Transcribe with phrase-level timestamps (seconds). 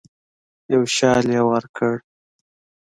[0.73, 1.93] یو شال یې ورکړ.